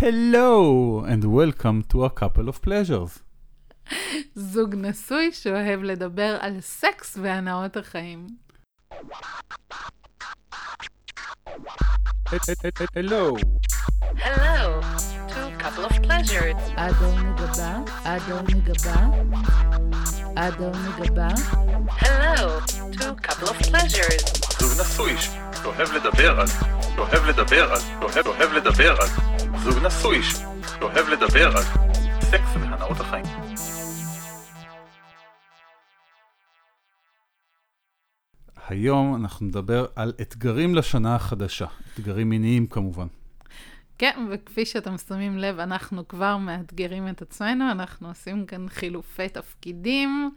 [0.00, 3.18] Hello and welcome to a couple of pleasures.
[4.34, 8.26] זוג נשוי שאוהב לדבר על סקס והנאות החיים.
[12.94, 13.36] Hello.
[14.16, 14.80] Hello
[15.32, 16.56] to a couple of pleasures.
[16.76, 19.06] אדון מגבה, אדון מגבה,
[20.34, 21.28] אדון מגבה,
[21.88, 24.48] Hello to a couple of pleasures.
[24.58, 25.16] זוג נשוי
[25.62, 26.46] שאוהב לדבר על,
[26.94, 27.80] שאוהב לדבר על,
[28.12, 29.37] שאוהב לדבר על,
[29.70, 31.62] זוג נשוי שאוהב לדבר על
[32.20, 33.24] סקס והנאות החיים.
[38.68, 41.66] היום אנחנו נדבר על אתגרים לשנה החדשה.
[41.94, 43.06] אתגרים מיניים כמובן.
[43.98, 50.30] כן, וכפי שאתם שמים לב, אנחנו כבר מאתגרים את עצמנו, אנחנו עושים כאן חילופי תפקידים,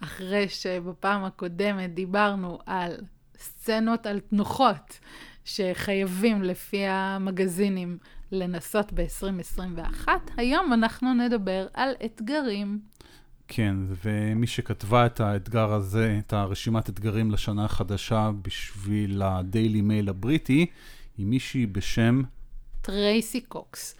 [0.00, 2.96] אחרי שבפעם הקודמת דיברנו על
[3.38, 4.98] סצנות על תנוחות
[5.44, 7.98] שחייבים לפי המגזינים
[8.32, 12.80] לנסות ב-2021, היום אנחנו נדבר על אתגרים.
[13.48, 20.66] כן, ומי שכתבה את האתגר הזה, את הרשימת אתגרים לשנה החדשה בשביל הדיילי מייל הבריטי,
[21.18, 22.22] היא מישהי בשם...
[22.82, 23.96] טרייסי קוקס.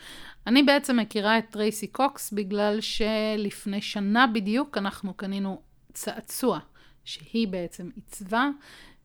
[0.46, 5.60] אני בעצם מכירה את טרייסי קוקס בגלל שלפני שנה בדיוק אנחנו קנינו
[5.92, 6.58] צעצוע
[7.04, 8.48] שהיא בעצם עיצבה.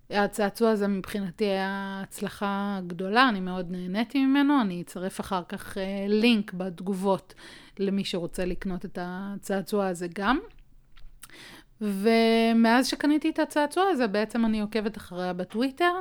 [0.09, 6.05] הצעצוע הזה מבחינתי היה הצלחה גדולה, אני מאוד נהניתי ממנו, אני אצרף אחר כך אה,
[6.07, 7.33] לינק בתגובות
[7.79, 10.39] למי שרוצה לקנות את הצעצוע הזה גם.
[11.81, 15.93] ומאז שקניתי את הצעצוע הזה, בעצם אני עוקבת אחריה בטוויטר,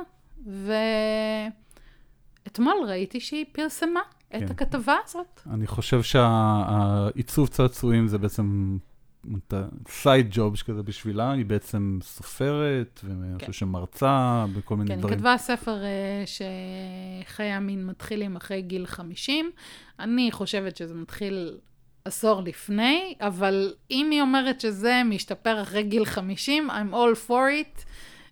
[2.45, 3.99] ואתמול ראיתי שהיא פרסמה
[4.35, 4.45] את כן.
[4.49, 5.41] הכתבה הזאת.
[5.51, 8.77] אני חושב שהעיצוב צעצועים זה בעצם
[9.87, 15.17] סייד ג'וב כזה בשבילה, היא בעצם סופרת, ואני חושב שמרצה בכל מיני כן, היא דברים.
[15.17, 19.51] כתבה ספר אה, שחיי המין מתחילים אחרי גיל 50.
[19.99, 21.57] אני חושבת שזה מתחיל
[22.05, 27.83] עשור לפני, אבל אם היא אומרת שזה משתפר אחרי גיל 50, I'm all for it,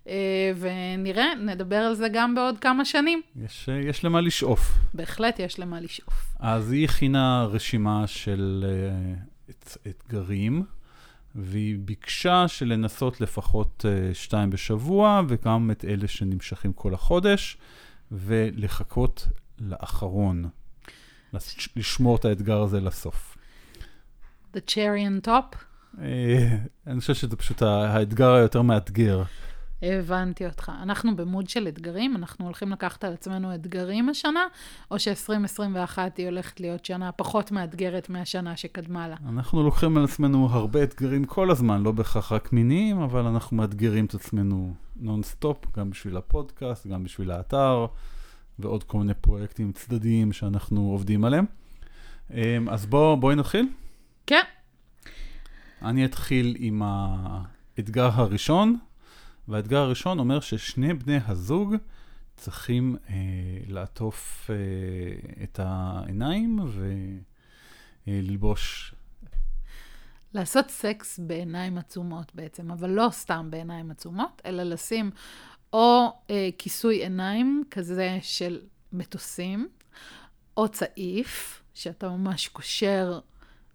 [0.07, 3.22] אה, ונראה, נדבר על זה גם בעוד כמה שנים.
[3.35, 4.72] יש, יש למה לשאוף.
[4.94, 6.13] בהחלט יש למה לשאוף.
[6.39, 8.66] אז היא הכינה רשימה של
[9.50, 10.63] את, אתגרים,
[11.35, 17.57] והיא ביקשה שלנסות לפחות uh, שתיים בשבוע, וגם את אלה שנמשכים כל החודש,
[18.12, 19.28] ולחכות
[19.59, 20.50] לאחרון.
[21.34, 23.38] לש- לשמור את האתגר הזה לסוף.
[24.56, 25.56] The cherry on top,
[25.96, 25.97] Uh,
[26.88, 29.23] אני חושב שזה פשוט האתגר היותר מאתגר.
[29.81, 30.72] הבנתי אותך.
[30.81, 34.46] אנחנו במוד של אתגרים, אנחנו הולכים לקחת על עצמנו אתגרים השנה,
[34.91, 39.16] או ש-2021 היא הולכת להיות שנה פחות מאתגרת מהשנה שקדמה לה.
[39.30, 44.06] אנחנו לוקחים על עצמנו הרבה אתגרים כל הזמן, לא בהכרח רק מיניים, אבל אנחנו מאתגרים
[44.06, 47.85] את עצמנו נונסטופ, גם בשביל הפודקאסט, גם בשביל האתר,
[48.59, 51.46] ועוד כל מיני פרויקטים צדדיים שאנחנו עובדים עליהם.
[52.34, 53.68] אממ, אז בוא, בואי נתחיל.
[54.28, 54.44] כן,
[55.81, 58.78] אני אתחיל עם האתגר הראשון,
[59.47, 61.75] והאתגר הראשון אומר ששני בני הזוג
[62.38, 63.16] צריכים אה,
[63.67, 66.59] לעטוף אה, את העיניים
[68.07, 68.95] וללבוש
[70.35, 75.11] לעשות סקס בעיניים עצומות בעצם, אבל לא סתם בעיניים עצומות, אלא לשים
[75.73, 78.61] או אה, כיסוי עיניים כזה של
[78.94, 79.67] מטוסים,
[80.57, 83.19] או צעיף, שאתה ממש קושר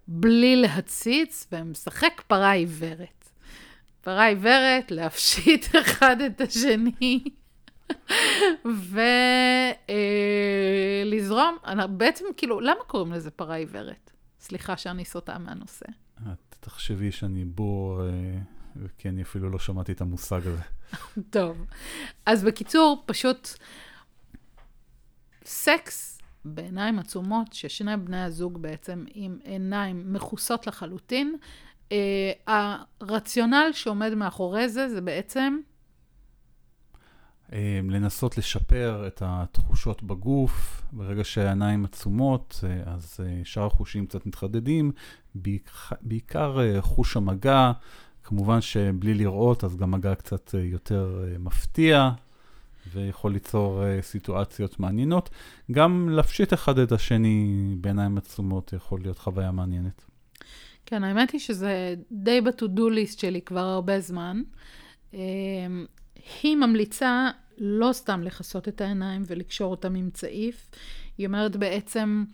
[0.09, 3.20] בלי להציץ, ומשחק פרה עיוורת.
[4.01, 7.25] פרה עיוורת, להפשיט אחד את השני.
[11.11, 11.57] ולזרום,
[11.91, 14.11] בעצם כאילו, למה קוראים לזה פרה עיוורת?
[14.41, 15.87] סליחה שאני סוטה מהנושא.
[16.17, 18.39] את תחשבי שאני בור, אה,
[18.99, 20.63] כי אני אפילו לא שמעתי את המושג הזה.
[21.31, 21.65] טוב.
[22.27, 23.49] אז בקיצור, פשוט
[25.45, 31.37] סקס בעיניים עצומות, ששני בני הזוג בעצם עם עיניים מכוסות לחלוטין.
[31.93, 35.59] אה, הרציונל שעומד מאחורי זה, זה בעצם,
[37.53, 44.93] אה, לנסות לשפר את התחושות בגוף, ברגע שהעיניים עצומות, אה, אז שאר החושים קצת מתחדדים,
[46.03, 47.73] בעיקר, חוש המגע,
[48.25, 52.11] כמובן שבלי לראות, אז גם מגע קצת יותר מפתיע,
[52.93, 55.31] ויכול ליצור אה, סיטואציות מעניינות.
[55.73, 60.10] גם להפשיט אחד את השני בעיניים עצומות יכול להיות חוויה מעניינת.
[60.87, 64.43] כן, האמת היא שזה די ב-to-do list שלי כבר הרבה זמן.
[65.15, 65.19] אה,
[66.43, 70.71] היא ממליצה לא סתם לכסות את העיניים ולקשור אותם עם צעיף,
[71.19, 72.25] היא אומרת בעצם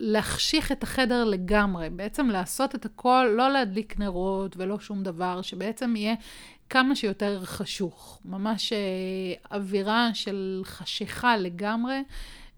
[0.00, 5.96] להחשיך את החדר לגמרי, בעצם לעשות את הכל, לא להדליק נרות ולא שום דבר, שבעצם
[5.96, 6.14] יהיה
[6.70, 8.20] כמה שיותר חשוך.
[8.24, 12.02] ממש אה, אווירה של חשיכה לגמרי.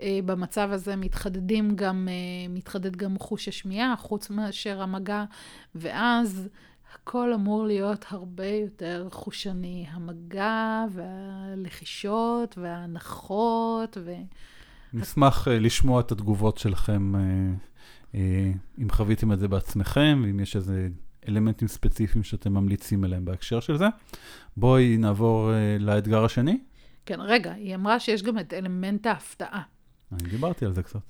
[0.01, 5.25] אה, במצב הזה מתחדדים גם, אה, מתחדד גם חוש השמיעה, חוץ מאשר המגע,
[5.75, 6.49] ואז
[6.95, 9.87] הכל אמור להיות הרבה יותר חושני.
[9.91, 14.13] המגע והלחישות וההנחות ו...
[14.93, 17.13] נשמח אה, לשמוע את התגובות שלכם,
[18.79, 20.89] אם חוויתם את זה בעצמכם, ואם יש איזה
[21.29, 23.87] אלמנטים ספציפיים שאתם ממליצים עליהם בהקשר של זה.
[24.57, 25.51] בואי נעבור
[25.81, 26.59] לאתגר השני.
[27.07, 29.63] כן, רגע, היא אמרה שיש גם את אלמנט ההפתעה.
[30.21, 31.01] אני דיברתי על זה קצת.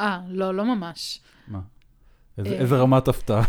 [0.00, 1.20] אה, לא, לא ממש.
[1.48, 1.60] מה?
[2.38, 2.60] איזה, אה.
[2.60, 3.44] איזה רמת הפתעה?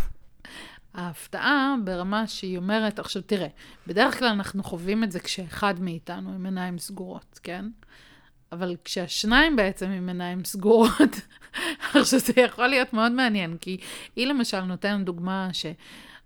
[0.94, 3.48] ההפתעה ברמה שהיא אומרת, עכשיו תראה,
[3.86, 7.64] בדרך כלל אנחנו חווים את זה כשאחד מאיתנו עם עיניים סגורות, כן?
[8.52, 11.20] אבל כשהשניים בעצם עם עיניים סגורות,
[11.94, 13.78] עכשיו זה יכול להיות מאוד מעניין, כי
[14.16, 15.48] היא למשל נותנת דוגמה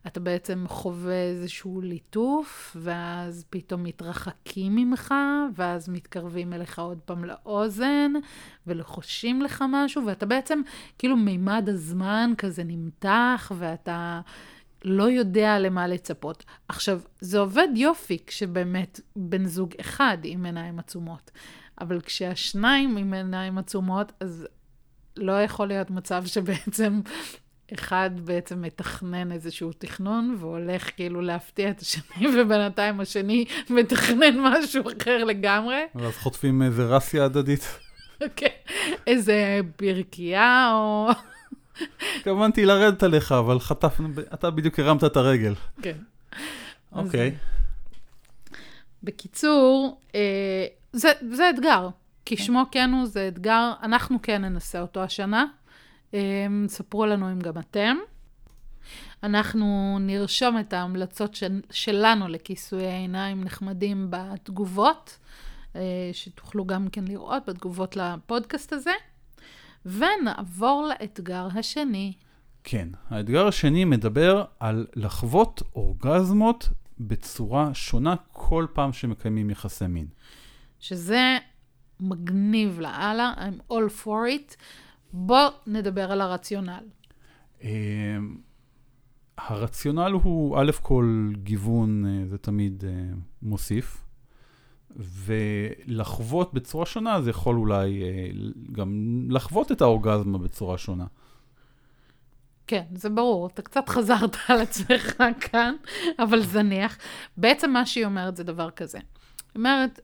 [0.05, 5.15] שאתה בעצם חווה איזשהו ליטוף, ואז פתאום מתרחקים ממך,
[5.55, 8.13] ואז מתקרבים אליך עוד פעם לאוזן,
[8.67, 10.61] ולוחשים לך משהו, ואתה בעצם,
[10.99, 14.21] כאילו מימד הזמן כזה נמתח, ואתה...
[14.85, 16.45] לא יודע למה לצפות.
[16.69, 21.31] עכשיו, זה עובד יופי כשבאמת בן זוג אחד עם עיניים עצומות,
[21.81, 24.47] אבל כשהשניים עם עיניים עצומות, אז
[25.17, 27.01] לא יכול להיות מצב שבעצם
[27.75, 35.25] אחד בעצם מתכנן איזשהו תכנון והולך כאילו להפתיע את השני, ובינתיים השני מתכנן משהו אחר
[35.25, 35.83] לגמרי.
[35.95, 37.79] ואז חוטפים איזה רסיה הדדית.
[38.37, 38.47] כן,
[39.07, 41.09] איזה ברכייה או...
[42.17, 45.55] התכוונתי לרדת עליך, אבל חטפנו, אתה בדיוק הרמת את הרגל.
[45.83, 45.97] כן.
[46.93, 47.35] אוקיי.
[49.03, 51.89] בקיצור, אה, זה, זה אתגר.
[52.27, 55.45] כשמו כן הוא, זה אתגר, אנחנו כן ננסה אותו השנה.
[56.15, 57.97] אה, ספרו לנו אם גם אתם.
[59.23, 65.19] אנחנו נרשום את ההמלצות של, שלנו לכיסויי עיניים נחמדים בתגובות,
[65.77, 65.81] אה,
[66.13, 68.93] שתוכלו גם כן לראות בתגובות לפודקאסט הזה.
[69.87, 72.13] ונעבור לאתגר השני.
[72.65, 76.69] כן, האתגר השני מדבר על לחוות אורגזמות
[77.01, 80.07] בצורה שונה כל פעם שמקיימים יחסי מין.
[80.81, 81.39] שזה
[82.01, 84.57] מגניב לאללה, I'm all for it.
[85.13, 86.85] בוא נדבר על הרציונל.
[87.63, 88.17] אה,
[89.39, 92.91] הרציונל הוא, א' כל גיוון אה, זה תמיד אה,
[93.43, 94.05] מוסיף,
[94.97, 98.03] ולחוות בצורה שונה זה יכול אולי
[98.73, 101.07] גם לחוות את האורגזמה בצורה שונה.
[102.67, 105.75] כן, זה ברור, אתה קצת חזרת על עצמך כאן,
[106.19, 106.99] אבל זניח.
[107.37, 108.99] בעצם מה שהיא אומרת זה דבר כזה.
[108.99, 109.05] היא
[109.57, 110.01] אומרת,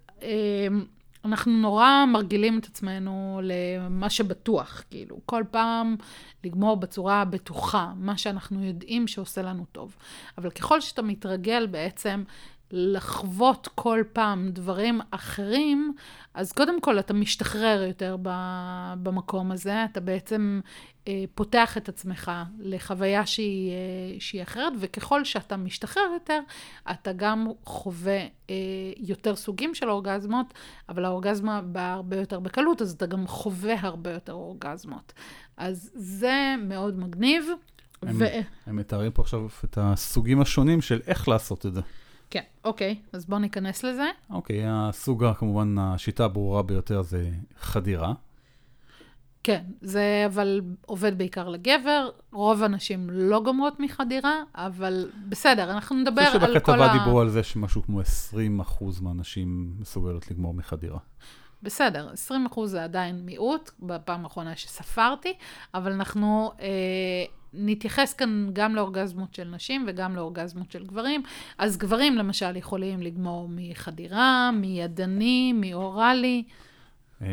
[1.24, 5.96] אנחנו נורא מרגילים את עצמנו למה שבטוח, כאילו, כל פעם
[6.44, 9.96] לגמור בצורה בטוחה, מה שאנחנו יודעים שעושה לנו טוב.
[10.38, 12.24] אבל ככל שאתה מתרגל בעצם
[12.76, 15.94] לחוות כל פעם דברים אחרים,
[16.34, 18.16] אז קודם כל אתה משתחרר יותר
[19.02, 20.60] במקום הזה, אתה בעצם
[21.08, 26.40] אה, פותח את עצמך לחוויה שהיא, אה, שהיא אחרת, וככל שאתה משתחרר יותר,
[26.90, 28.54] אתה גם חווה אה,
[28.96, 30.54] יותר סוגים של אורגזמות,
[30.88, 35.12] אבל האורגזמה באה הרבה יותר בקלות, אז אתה גם חווה הרבה יותר אורגזמות.
[35.56, 37.46] אז זה מאוד מגניב.
[38.02, 38.24] הם, ו...
[38.66, 41.80] הם מתארים פה עכשיו את הסוגים השונים של איך לעשות את זה.
[42.34, 44.10] כן, אוקיי, אז בואו ניכנס לזה.
[44.30, 48.12] אוקיי, הסוג, כמובן, השיטה הברורה ביותר זה חדירה.
[49.42, 56.20] כן, זה אבל עובד בעיקר לגבר, רוב הנשים לא גומרות מחדירה, אבל בסדר, אנחנו נדבר
[56.20, 56.98] אני חושב על כל שבכתבה ה...
[56.98, 58.04] דיברו על זה שמשהו כמו 20%
[59.02, 60.98] מהנשים מסוגלות לגמור מחדירה.
[61.62, 62.12] בסדר,
[62.54, 65.32] 20% זה עדיין מיעוט, בפעם האחרונה שספרתי,
[65.74, 66.66] אבל אנחנו אה,
[67.56, 71.22] נתייחס כאן גם לאורגזמות של נשים וגם לאורגזמות של גברים.
[71.58, 76.44] אז גברים למשל יכולים לגמור מחדירה, מידני, מאוראלי.
[77.22, 77.26] אה,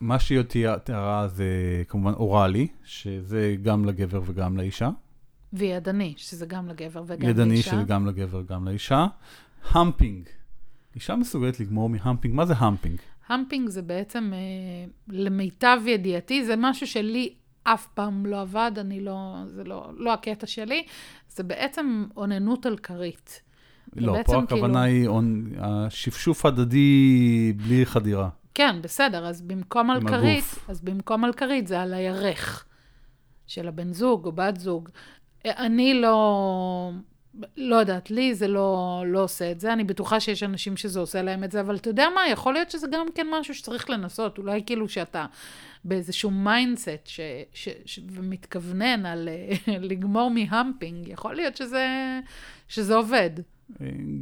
[0.00, 1.44] מה שהיא תיארה- זה
[1.88, 4.90] כמובן אוראלי, שזה גם לגבר וגם לאישה.
[5.52, 7.70] וידני, שזה גם לגבר וגם ידני, לאישה.
[7.70, 9.06] שזה גם לגבר וגם לאישה.
[9.70, 10.28] המפינג.
[10.94, 12.34] אישה מסוגלת לגמור מהמפינג.
[12.34, 12.98] מה זה המפינג?
[13.28, 14.38] המפינג זה בעצם, אה,
[15.08, 20.46] למיטב ידיעתי, זה משהו שלי אף פעם לא עבד, אני לא, זה לא, לא הקטע
[20.46, 20.86] שלי,
[21.28, 23.42] זה בעצם אוננות על כרית.
[23.96, 28.28] לא, פה הכוונה כאילו- היא השפשוף הדדי בלי חדירה.
[28.54, 30.44] כן, בסדר, אז במקום על כרית.
[30.68, 32.64] אז במקום על כרית זה על הירך
[33.46, 34.88] של הבן זוג או בת זוג.
[35.44, 36.90] אני לא,
[37.56, 41.22] לא יודעת, לי זה לא, לא עושה את זה, אני בטוחה שיש אנשים שזה עושה
[41.22, 44.38] להם את זה, אבל אתה יודע מה, יכול להיות שזה גם כן משהו שצריך לנסות,
[44.38, 45.26] אולי כאילו שאתה
[45.84, 47.20] באיזשהו mindset ש,
[47.52, 49.56] ש, ש, ומתכוונן על אה,
[49.90, 51.86] לגמור מהמפינג, יכול להיות שזה,
[52.68, 53.30] שזה עובד.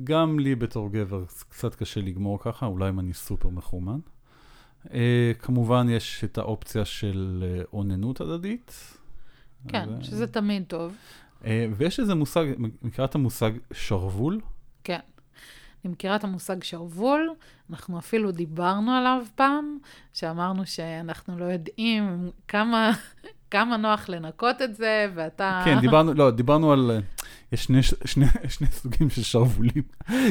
[0.04, 3.98] גם לי בתור גבר קצת קשה לגמור ככה, אולי אם אני סופר מחומן.
[4.92, 8.98] אה, כמובן, יש את האופציה של אה, אוננות הדדית.
[9.68, 10.94] כן, אז, שזה תמיד טוב.
[11.44, 12.44] אה, ויש איזה מושג,
[12.82, 14.40] מכירה את המושג שרוול?
[14.84, 14.98] כן.
[15.84, 17.30] אני מכירה את המושג שרוול,
[17.70, 19.78] אנחנו אפילו דיברנו עליו פעם,
[20.12, 22.90] שאמרנו שאנחנו לא יודעים כמה,
[23.50, 25.60] כמה נוח לנקות את זה, ואתה...
[25.64, 26.90] כן, דיברנו, לא, דיברנו על...
[26.90, 26.98] אה,
[27.52, 28.26] יש שני, שני,
[28.58, 29.82] שני סוגים של שרוולים.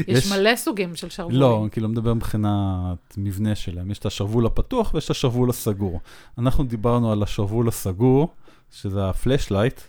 [0.08, 1.40] יש מלא סוגים של שרוולים.
[1.40, 3.92] לא, כאילו, מדבר מבחינת מבנה שלהם.
[3.92, 6.00] יש את השרוול הפתוח ויש את השרוול הסגור.
[6.38, 8.34] אנחנו דיברנו על השרוול הסגור,
[8.72, 9.82] שזה הפלאשלייט,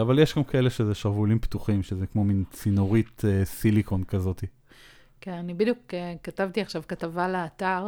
[0.00, 4.44] אבל יש גם כאלה שזה שרוולים פתוחים, שזה כמו מין צינורית אה, סיליקון כזאת.
[5.20, 7.86] כן, אני בדיוק אה, כתבתי עכשיו כתבה לאתר,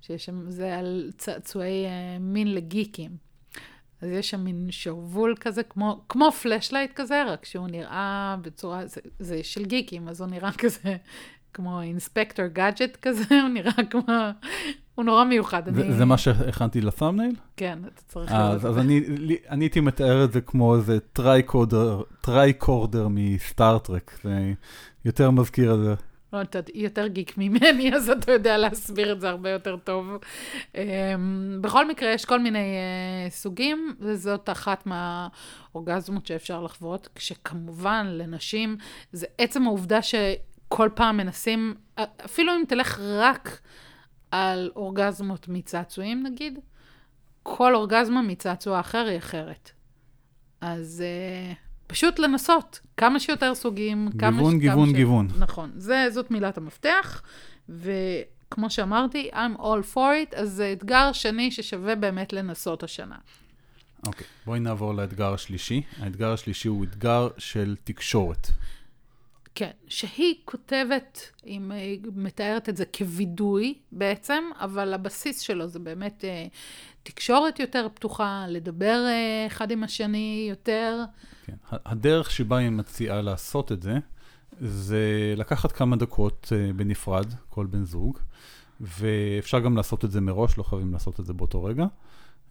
[0.00, 3.10] שיש שם, זה על צעצועי אה, מין לגיקים.
[4.02, 9.00] אז יש שם מין שרוול כזה, כמו, כמו פלאשלייט כזה, רק שהוא נראה בצורה, זה,
[9.18, 10.96] זה של גיקים, אז הוא נראה כזה,
[11.54, 14.02] כמו אינספקטור גאדג'ט כזה, הוא נראה כמו,
[14.94, 15.62] הוא נורא מיוחד.
[15.74, 17.34] זה, אני, זה מה שהכנתי ל thumbnail?
[17.56, 19.00] כן, אתה צריך אז, אז אני,
[19.48, 24.18] אני הייתי מתאר את זה כמו איזה tricorder, tricorder מסטאר טרק.
[24.22, 24.52] זה
[25.04, 25.94] יותר מזכיר את זה.
[26.32, 30.06] לא, אתה יותר גיק ממני, אז אתה יודע להסביר את זה הרבה יותר טוב.
[30.72, 30.78] Um,
[31.60, 32.58] בכל מקרה, יש כל מיני
[33.28, 38.76] uh, סוגים, וזאת אחת מהאורגזמות שאפשר לחוות, כשכמובן לנשים,
[39.12, 40.02] זה עצם העובדה
[40.72, 41.74] שכל פעם מנסים,
[42.24, 43.60] אפילו אם תלך רק
[44.30, 46.58] על אורגזמות מצעצועים נגיד,
[47.42, 49.70] כל אורגזמה מצעצוע אחר היא אחרת.
[50.60, 51.04] אז
[51.52, 54.08] uh, פשוט לנסות, כמה שיותר סוגים.
[54.18, 55.28] כמה גיוון, ש- גיוון, ש- גיוון.
[55.38, 57.22] נכון, זה, זאת מילת המפתח,
[57.68, 63.16] וכמו שאמרתי, I'm all for it, אז זה אתגר שני ששווה באמת לנסות השנה.
[64.06, 65.82] אוקיי, בואי נעבור לאתגר השלישי.
[66.00, 68.48] האתגר השלישי הוא אתגר של תקשורת.
[69.54, 71.60] כן, שהיא כותבת, היא
[72.14, 76.46] מתארת את זה כווידוי בעצם, אבל הבסיס שלו זה באמת אה,
[77.02, 80.98] תקשורת יותר פתוחה, לדבר אה, אחד עם השני יותר.
[81.46, 81.54] כן.
[81.70, 83.98] הדרך שבה היא מציעה לעשות את זה,
[84.60, 88.18] זה לקחת כמה דקות אה, בנפרד, כל בן זוג,
[88.80, 91.86] ואפשר גם לעשות את זה מראש, לא חייבים לעשות את זה באותו רגע.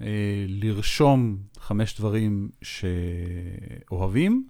[0.02, 4.48] אה, לרשום חמש דברים שאוהבים,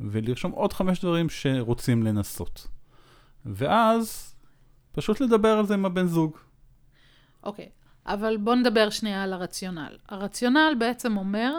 [0.00, 2.66] ולרשום עוד חמש דברים שרוצים לנסות.
[3.46, 4.34] ואז
[4.92, 6.36] פשוט לדבר על זה עם הבן זוג.
[7.42, 7.68] אוקיי,
[8.06, 9.96] אבל בואו נדבר שנייה על הרציונל.
[10.08, 11.54] הרציונל בעצם אומר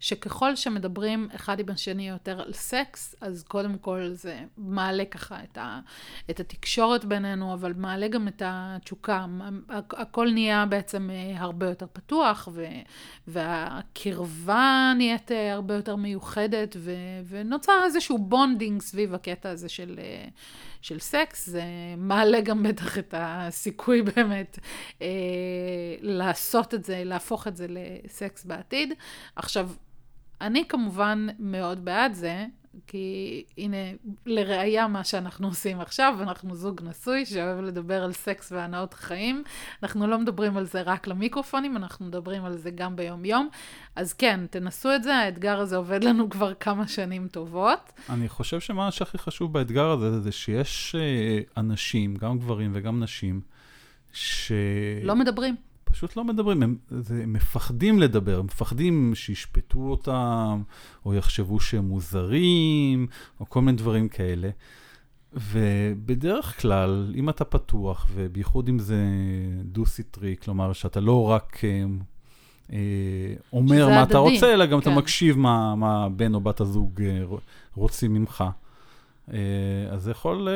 [0.00, 5.58] שככל שמדברים אחד עם השני יותר על סקס, אז קודם כל זה מעלה ככה את,
[5.58, 5.80] ה,
[6.30, 9.26] את התקשורת בינינו, אבל מעלה גם את התשוקה.
[9.68, 12.66] הכ- הכל נהיה בעצם אה, הרבה יותר פתוח, ו,
[13.26, 16.92] והקרבה נהיית אה, הרבה יותר מיוחדת, ו,
[17.28, 20.28] ונוצר איזשהו bonding סביב הקטע הזה של, אה,
[20.84, 21.46] של סקס.
[21.46, 21.62] זה
[21.96, 24.58] מעלה גם בטח את הסיכוי באמת
[25.02, 25.06] אה,
[26.00, 28.92] לעשות את זה, להפוך את זה לסקס בעתיד.
[29.36, 29.70] עכשיו,
[30.40, 32.46] אני כמובן מאוד בעד זה,
[32.86, 33.76] כי הנה,
[34.26, 39.42] לראיה מה שאנחנו עושים עכשיו, אנחנו זוג נשוי שאוהב לדבר על סקס והנאות חיים.
[39.82, 43.48] אנחנו לא מדברים על זה רק למיקרופונים, אנחנו מדברים על זה גם ביום-יום.
[43.96, 47.92] אז כן, תנסו את זה, האתגר הזה עובד לנו כבר כמה שנים טובות.
[48.10, 53.40] אני חושב שמה שהכי חשוב באתגר הזה, זה שיש אה, אנשים, גם גברים וגם נשים,
[54.12, 54.52] ש...
[55.02, 55.56] לא מדברים.
[55.94, 60.62] פשוט לא מדברים, הם, זה, הם מפחדים לדבר, הם מפחדים שישפטו אותם,
[61.06, 63.06] או יחשבו שהם מוזרים,
[63.40, 64.50] או כל מיני דברים כאלה.
[65.32, 68.96] ובדרך כלל, אם אתה פתוח, ובייחוד אם זה
[69.64, 71.84] דו-סטרי, כלומר שאתה לא רק אה,
[72.72, 74.96] אה, אומר מה אתה הדדי, רוצה, אלא גם אתה כן.
[74.96, 77.22] מקשיב מה, מה בן או בת הזוג אה,
[77.74, 78.44] רוצים ממך.
[79.32, 79.38] אה,
[79.90, 80.48] אז זה יכול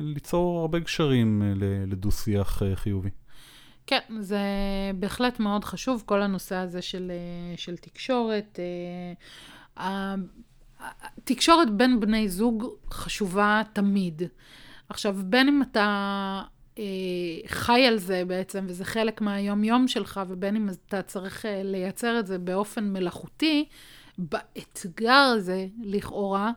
[0.00, 1.42] ליצור הרבה גשרים
[1.86, 3.10] לדו-שיח חיובי.
[3.86, 4.38] כן, זה
[4.94, 8.58] בהחלט מאוד חשוב, כל הנושא הזה של, אה, של תקשורת.
[9.78, 10.14] אה,
[11.24, 14.22] תקשורת בין בני זוג חשובה תמיד.
[14.88, 16.42] עכשיו, בין אם אתה
[16.78, 16.84] אה,
[17.46, 22.38] חי על זה בעצם, וזה חלק מהיום-יום שלך, ובין אם אתה צריך לייצר את זה
[22.38, 23.64] באופן מלאכותי,
[24.18, 26.50] באתגר הזה, לכאורה,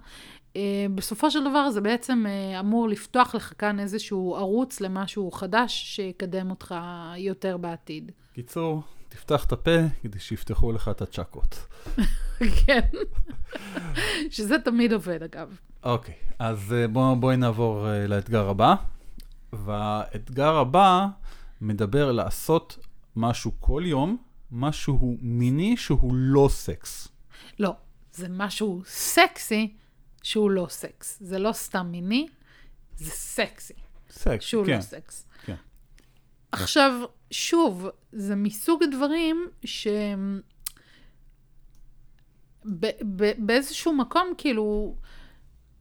[0.95, 6.49] בסופו של דבר זה בעצם אה, אמור לפתוח לך כאן איזשהו ערוץ למשהו חדש שיקדם
[6.49, 6.75] אותך
[7.17, 8.11] יותר בעתיד.
[8.33, 11.67] קיצור, תפתח את הפה כדי שיפתחו לך את הצ'קות.
[12.65, 12.79] כן.
[14.29, 15.57] שזה תמיד עובד, אגב.
[15.83, 18.75] אוקיי, אז אה, בוא, בואי נעבור אה, לאתגר הבא.
[19.53, 21.07] והאתגר הבא
[21.61, 22.77] מדבר לעשות
[23.15, 24.17] משהו כל יום,
[24.51, 27.07] משהו מיני שהוא לא סקס.
[27.59, 27.75] לא,
[28.13, 29.73] זה משהו סקסי
[30.25, 31.17] שהוא לא סקס.
[31.21, 32.27] זה לא סתם מיני,
[32.97, 33.73] זה סקסי,
[34.09, 34.75] סקס, שהוא כן.
[34.75, 35.27] לא סקס.
[35.45, 35.55] כן.
[36.51, 36.91] עכשיו,
[37.31, 39.87] שוב, זה מסוג הדברים ש...
[42.65, 44.95] ב- ב- באיזשהו מקום, כאילו,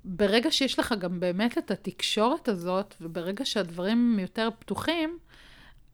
[0.04, 5.18] ברגע שיש לך גם באמת את התקשורת הזאת, וברגע שהדברים יותר פתוחים,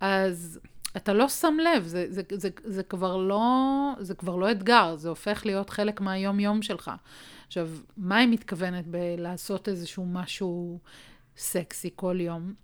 [0.00, 0.60] אז
[0.96, 5.08] אתה לא שם לב, זה, זה, זה, זה, כבר לא, זה כבר לא אתגר, זה
[5.08, 6.90] הופך להיות חלק מהיום-יום שלך.
[7.46, 10.78] עכשיו, מה היא מתכוונת בלעשות איזשהו משהו
[11.36, 12.54] סקסי כל יום?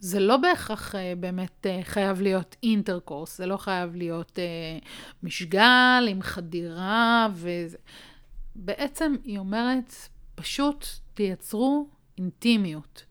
[0.00, 4.86] זה לא בהכרח uh, באמת uh, חייב להיות אינטרקורס, זה לא חייב להיות uh,
[5.22, 7.78] משגל עם חדירה וזה.
[8.54, 9.94] בעצם היא אומרת,
[10.34, 13.04] פשוט תייצרו אינטימיות.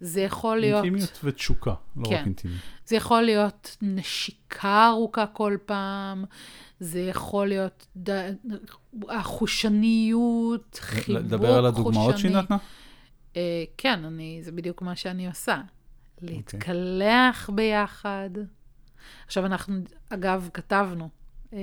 [0.00, 0.84] זה יכול להיות...
[0.84, 2.14] אינטימיות ותשוקה, לא כן.
[2.14, 2.60] רק אינטימיות.
[2.86, 6.24] זה יכול להיות נשיקה ארוכה כל פעם,
[6.80, 8.10] זה יכול להיות ד...
[9.08, 11.14] החושניות, חיבוק חושני.
[11.14, 12.56] לדבר על הדוגמאות שהיא נתנה?
[13.36, 15.60] אה, כן, אני, זה בדיוק מה שאני עושה.
[16.22, 18.30] להתקלח ביחד.
[19.26, 19.74] עכשיו, אנחנו,
[20.08, 21.08] אגב, כתבנו,
[21.52, 21.58] אה,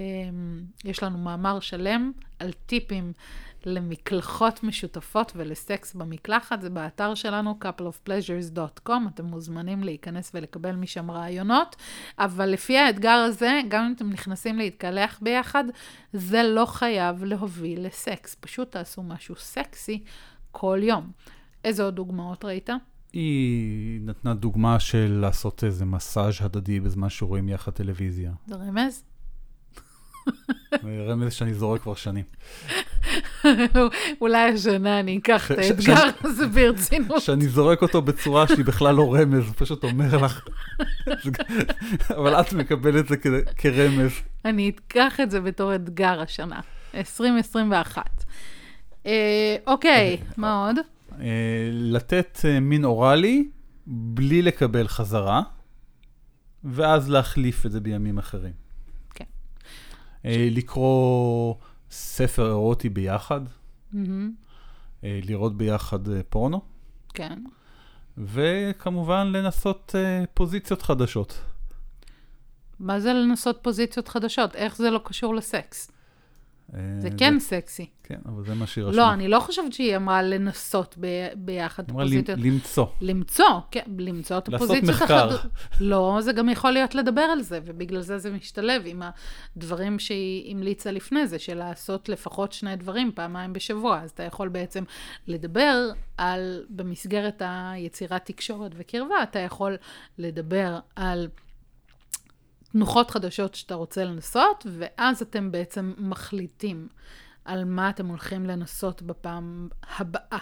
[0.86, 3.14] יש לנו מאמר שלם על טיפים
[3.68, 11.76] למקלחות משותפות ולסקס במקלחת, זה באתר שלנו, coupleofpleasures.com, אתם מוזמנים להיכנס ולקבל משם רעיונות,
[12.20, 15.64] אבל לפי האתגר הזה, גם אם אתם נכנסים להתקלח ביחד,
[16.14, 20.04] זה לא חייב להוביל לסקס, פשוט תעשו משהו סקסי
[20.52, 21.12] כל יום.
[21.64, 22.70] איזה עוד דוגמאות ראית?
[23.14, 28.32] היא נתנה דוגמה של לעשות איזה מסאז' הדדי בזמן שרואים יחד טלוויזיה.
[28.48, 29.04] זה רמז?
[30.84, 32.24] רמז שאני זורק כבר שנים.
[34.22, 37.22] אולי השנה אני אקח את האתגר הזה ברצינות.
[37.22, 40.48] שאני זורק אותו בצורה שהיא בכלל לא רמז, פשוט אומר לך,
[42.18, 44.12] אבל את מקבלת את זה כרמז.
[44.46, 46.60] אני אקח את זה בתור אתגר השנה,
[46.96, 48.04] 2021.
[49.06, 50.76] אה, אוקיי, מה עוד?
[51.22, 53.50] אה, לתת אה, מין אוראלי
[53.88, 55.42] בלי לקבל חזרה,
[56.64, 58.67] ואז להחליף את זה בימים אחרים.
[60.24, 60.30] כן.
[60.30, 61.56] לקרוא
[61.92, 63.42] ספר אירוטי ביחד,
[65.04, 66.00] לראות ביחד
[66.30, 66.62] פורנו.
[67.14, 67.44] כן.
[68.18, 69.96] וכמובן לנסות
[70.34, 71.42] פוזיציות חדשות.
[72.80, 74.56] מה זה לנסות פוזיציות חדשות?
[74.56, 75.92] איך זה לא קשור לסקס?
[77.00, 77.86] זה כן סקסי.
[78.04, 78.98] כן, אבל זה מה שהיא רשמה.
[79.02, 82.28] לא, אני לא חושבת שהיא אמרה לנסות ב- ביחד את הפוזיציות.
[82.28, 82.86] היא אמרה למצוא.
[83.02, 84.84] למצוא, כן, למצוא את הפוזיציות.
[84.84, 85.30] לעשות מחקר.
[85.30, 85.48] החד...
[85.82, 89.02] לא, זה גם יכול להיות לדבר על זה, ובגלל זה זה משתלב עם
[89.56, 94.02] הדברים שהיא המליצה לפני זה, של לעשות לפחות שני דברים פעמיים בשבוע.
[94.02, 94.84] אז אתה יכול בעצם
[95.28, 99.76] לדבר על, במסגרת היצירת תקשורת וקרבה, אתה יכול
[100.18, 101.28] לדבר על...
[102.78, 106.88] תנוחות חדשות שאתה רוצה לנסות, ואז אתם בעצם מחליטים
[107.46, 110.38] על מה אתם הולכים לנסות בפעם הבאה.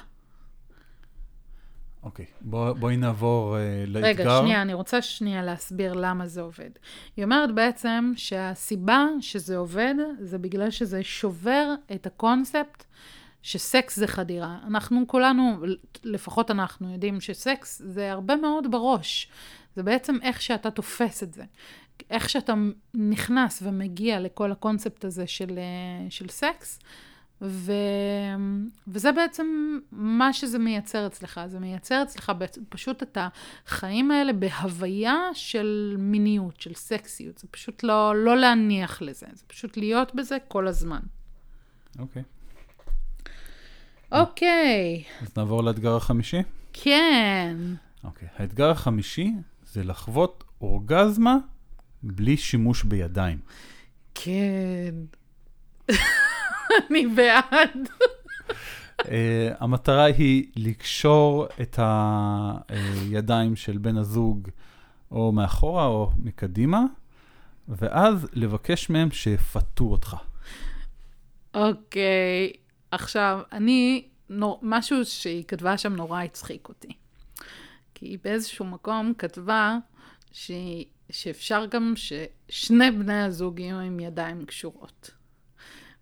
[2.03, 2.29] אוקיי, okay.
[2.41, 4.07] בוא, בואי נעבור uh, לאתגר.
[4.07, 6.69] רגע, שנייה, אני רוצה שנייה להסביר למה זה עובד.
[7.17, 12.85] היא אומרת בעצם שהסיבה שזה עובד, זה בגלל שזה שובר את הקונספט
[13.41, 14.57] שסקס זה חדירה.
[14.67, 15.57] אנחנו כולנו,
[16.03, 19.29] לפחות אנחנו יודעים שסקס זה הרבה מאוד בראש.
[19.75, 21.43] זה בעצם איך שאתה תופס את זה.
[22.09, 22.53] איך שאתה
[22.93, 25.59] נכנס ומגיע לכל הקונספט הזה של,
[26.09, 26.79] של סקס,
[27.41, 27.71] ו,
[28.87, 31.41] וזה בעצם מה שזה מייצר אצלך.
[31.47, 32.31] זה מייצר אצלך
[32.69, 33.17] פשוט את
[33.67, 37.37] החיים האלה בהוויה של מיניות, של סקסיות.
[37.37, 40.99] זה פשוט לא, לא להניח לזה, זה פשוט להיות בזה כל הזמן.
[41.99, 42.21] אוקיי.
[42.21, 42.25] Okay.
[44.11, 45.03] אוקיי.
[45.05, 45.23] Okay.
[45.23, 46.41] אז נעבור לאתגר החמישי?
[46.73, 47.57] כן.
[48.03, 48.27] אוקיי.
[48.27, 48.41] Okay.
[48.41, 49.31] האתגר החמישי
[49.63, 51.37] זה לחוות אורגזמה
[52.05, 53.37] בלי שימוש בידיים.
[54.15, 54.95] כן.
[56.89, 57.89] אני בעד.
[59.01, 59.07] uh,
[59.59, 61.79] המטרה היא לקשור את
[62.69, 64.49] הידיים של בן הזוג
[65.11, 66.83] או מאחורה או מקדימה,
[67.67, 70.15] ואז לבקש מהם שיפתו אותך.
[71.53, 72.57] אוקיי, okay.
[72.91, 76.93] עכשיו, אני, נור, משהו שהיא כתבה שם נורא הצחיק אותי.
[77.93, 79.77] כי היא באיזשהו מקום כתבה
[80.31, 80.85] שהיא...
[81.11, 85.11] שאפשר גם ששני בני הזוג יהיו עם ידיים קשורות.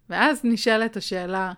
[0.10, 1.54] ואז נשאלת השאלה,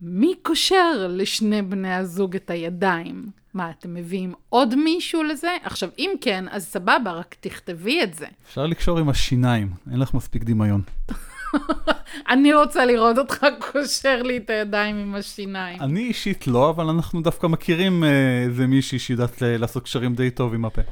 [0.00, 3.30] מי קושר לשני בני הזוג את הידיים?
[3.54, 5.56] מה, אתם מביאים עוד מישהו לזה?
[5.62, 8.26] עכשיו, אם כן, אז סבבה, רק תכתבי את זה.
[8.46, 10.82] אפשר לקשור עם השיניים, אין לך מספיק דמיון.
[12.32, 15.80] אני רוצה לראות אותך קושר לי את הידיים עם השיניים.
[15.80, 20.64] אני אישית לא, אבל אנחנו דווקא מכירים איזה מישהי שיודעת לעשות קשרים די טוב עם
[20.64, 20.82] הפה.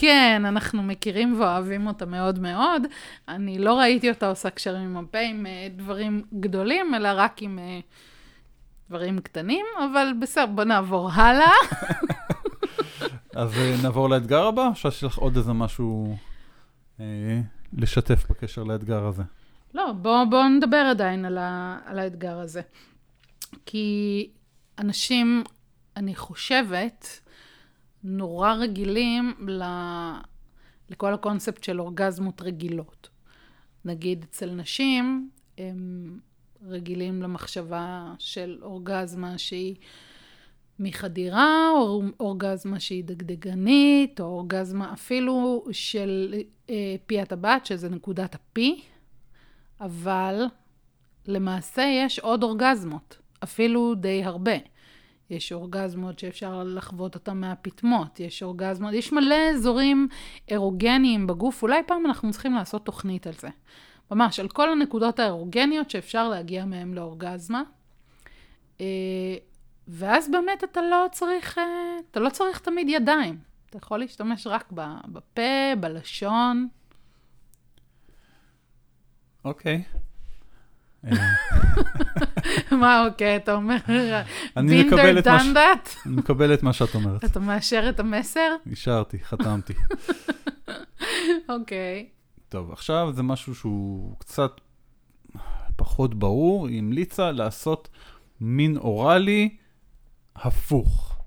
[0.00, 2.82] כן, אנחנו מכירים ואוהבים אותה מאוד מאוד.
[3.28, 7.58] אני לא ראיתי אותה עושה קשרים עם הפה עם דברים גדולים, אלא רק עם
[8.88, 11.52] דברים קטנים, אבל בסדר, בוא נעבור הלאה.
[13.36, 16.16] אז אה, נעבור לאתגר הבא, או שיש לך עוד איזה משהו
[17.00, 17.40] אה,
[17.72, 19.22] לשתף בקשר לאתגר הזה?
[19.74, 22.60] לא, בואו בוא נדבר עדיין על, ה, על האתגר הזה.
[23.66, 24.30] כי
[24.78, 25.44] אנשים,
[25.96, 27.20] אני חושבת,
[28.04, 29.62] נורא רגילים ל,
[30.90, 33.08] לכל הקונספט של אורגזמות רגילות.
[33.84, 36.18] נגיד, אצל נשים, הם
[36.62, 39.76] רגילים למחשבה של אורגזמה שהיא
[40.78, 46.34] מחדירה, או אורגזמה שהיא דגדגנית, או אורגזמה אפילו של
[46.70, 48.80] אה, פי הטבעת, שזה נקודת הפי,
[49.80, 50.44] אבל
[51.26, 54.52] למעשה יש עוד אורגזמות, אפילו די הרבה.
[55.30, 60.08] יש אורגזמות שאפשר לחוות אותן מהפטמות, יש אורגזמות, יש מלא אזורים
[60.48, 63.48] אירוגניים בגוף, אולי פעם אנחנו צריכים לעשות תוכנית על זה.
[64.10, 67.62] ממש, על כל הנקודות האירוגניות שאפשר להגיע מהן לאורגזמה.
[68.80, 69.36] אה,
[69.88, 71.64] ואז באמת אתה לא צריך, אה,
[72.10, 73.38] אתה לא צריך תמיד ידיים.
[73.70, 74.72] אתה יכול להשתמש רק
[75.06, 76.68] בפה, בלשון.
[79.44, 79.82] אוקיי.
[82.80, 83.76] מה אוקיי, אתה אומר,
[84.56, 86.06] אני מקבל את מה ש- done that?
[86.06, 87.24] אני מקבל את מה שאת אומרת.
[87.24, 88.54] אתה מאשר את המסר?
[88.70, 89.72] אישרתי, חתמתי.
[91.48, 92.08] אוקיי.
[92.48, 94.52] טוב, עכשיו זה משהו שהוא קצת
[95.76, 96.68] פחות ברור.
[96.68, 97.88] היא המליצה לעשות
[98.40, 99.56] מין אוראלי
[100.36, 101.18] הפוך.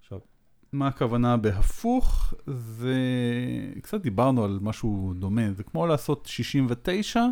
[0.00, 0.18] עכשיו,
[0.72, 2.34] מה הכוונה בהפוך?
[2.46, 2.96] זה...
[3.82, 5.52] קצת דיברנו על משהו דומה.
[5.52, 7.24] זה כמו לעשות 69,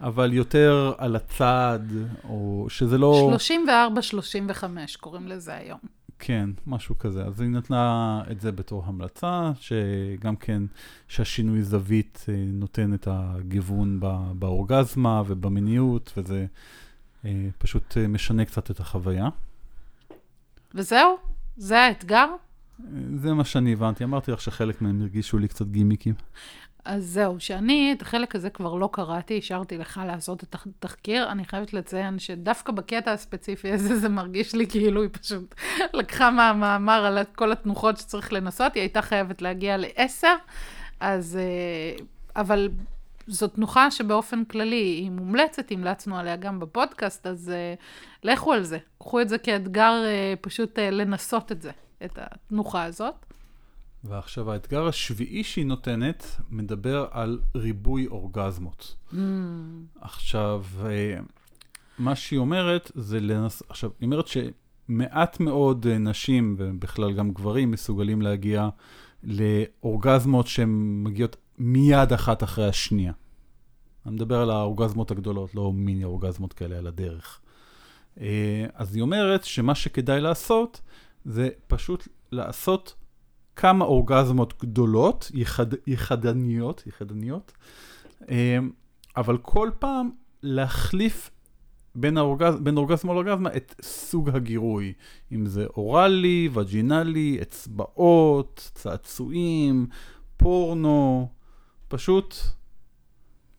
[0.00, 1.78] אבל יותר על הצד,
[2.24, 3.30] או שזה לא...
[4.58, 4.64] 34-35
[5.00, 5.78] קוראים לזה היום.
[6.18, 7.24] כן, משהו כזה.
[7.24, 10.62] אז היא נתנה את זה בתור המלצה, שגם כן,
[11.08, 14.00] שהשינוי זווית אה, נותן את הגיוון
[14.32, 16.46] באורגזמה ובמיניות, וזה
[17.24, 19.28] אה, פשוט אה, משנה קצת את החוויה.
[20.74, 21.16] וזהו?
[21.56, 22.26] זה האתגר?
[23.16, 24.04] זה מה שאני הבנתי.
[24.04, 26.14] אמרתי לך שחלק מהם הרגישו לי קצת גימיקים.
[26.86, 31.30] אז זהו, שאני את החלק הזה כבר לא קראתי, השארתי לך לעשות את התחקיר.
[31.32, 35.54] אני חייבת לציין שדווקא בקטע הספציפי הזה, זה מרגיש לי כאילו היא פשוט
[35.92, 40.34] לקחה מהמאמר על כל התנוחות שצריך לנסות, היא הייתה חייבת להגיע לעשר,
[41.00, 41.36] אז...
[41.36, 42.04] אה,
[42.36, 42.68] אבל
[43.26, 47.82] זו תנוחה שבאופן כללי היא מומלצת, המלצנו עליה גם בפודקאסט, אז uh,
[48.24, 48.78] לכו על זה.
[48.98, 51.70] קחו את זה כאתגר uh, פשוט לנסות את זה,
[52.04, 53.25] את התנוחה הזאת.
[54.04, 58.96] ועכשיו האתגר השביעי שהיא נותנת מדבר על ריבוי אורגזמות.
[59.12, 59.16] Mm,
[60.00, 61.18] עכשיו, אה,
[61.98, 63.62] מה שהיא אומרת זה לנס...
[63.68, 68.68] עכשיו, היא אומרת שמעט מאוד אה, נשים, ובכלל גם גברים, מסוגלים להגיע
[69.22, 73.12] לאורגזמות שהן מגיעות מיד אחת אחרי השנייה.
[74.06, 77.40] אני מדבר על האורגזמות הגדולות, לא מיני אורגזמות כאלה על הדרך.
[78.20, 80.80] אה, אז היא אומרת שמה שכדאי לעשות,
[81.24, 82.94] זה פשוט לעשות
[83.56, 87.52] כמה אורגזמות גדולות, יחד, יחדניות, יחדניות,
[88.28, 88.58] אה,
[89.16, 90.10] אבל כל פעם
[90.42, 91.30] להחליף
[91.94, 94.92] בין, האורגז, בין אורגזמה לאורגזמה את סוג הגירוי,
[95.32, 99.86] אם זה אוראלי, וג'ינלי, אצבעות, צעצועים,
[100.36, 101.28] פורנו,
[101.88, 102.36] פשוט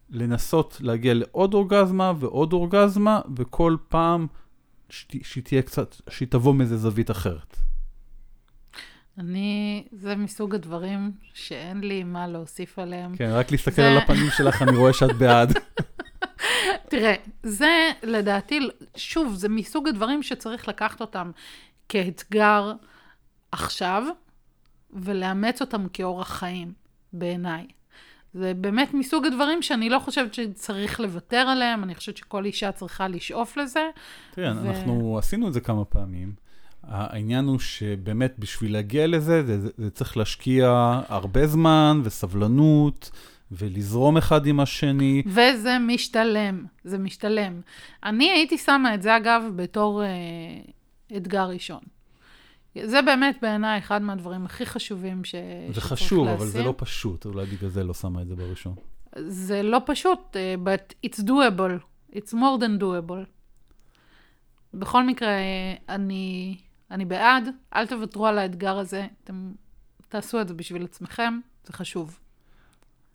[0.10, 4.28] לנסות להגיע לעוד אורגזמה ועוד אורגזמה, וכל פעם
[4.90, 7.58] שת, שהיא תהיה קצת, שהיא תבוא מאיזה זווית אחרת.
[9.18, 13.16] אני, זה מסוג הדברים שאין לי מה להוסיף עליהם.
[13.16, 15.54] כן, רק להסתכל זה- על הפנים שלך, אני רואה שאת בעד.
[16.90, 17.70] תראה, זה
[18.04, 18.60] לדעתי,
[18.96, 21.32] שוב, זה מסוג הדברים שצריך לקחת אותם
[21.90, 22.74] כאתגר
[23.52, 24.04] עכשיו,
[24.94, 26.74] ולאמץ אותם כאורח חיים,
[27.14, 27.68] בעיניי.
[28.34, 33.08] זה באמת מסוג הדברים שאני לא חושבת שצריך לוותר עליהם, אני חושבת שכל אישה צריכה
[33.08, 33.90] לשאוף לזה.
[34.32, 36.47] תראה, ו- אנחנו עשינו את זה כמה פעמים.
[36.88, 43.12] העניין הוא שבאמת בשביל להגיע לזה, זה, זה, זה צריך להשקיע הרבה זמן וסבלנות,
[43.52, 45.24] ולזרום אחד עם השני.
[45.26, 47.62] וזה משתלם, זה משתלם.
[48.04, 50.08] אני הייתי שמה את זה, אגב, בתור אה,
[51.18, 51.80] אתגר ראשון.
[52.84, 55.36] זה באמת בעיניי אחד מהדברים הכי חשובים ש...
[55.74, 56.64] זה חשוב, אבל זה.
[56.64, 58.76] לא פשוט, אולי בגלל זה לא שמה את זה בראשון.
[59.18, 62.16] זה לא פשוט, אה, but it's doable.
[62.16, 63.26] It's more than doable.
[64.74, 66.58] בכל מקרה, אה, אני,
[66.92, 69.52] אני בעד, אל תוותרו על האתגר הזה, אתם
[70.10, 72.20] תעשו את זה בשביל עצמכם, זה חשוב.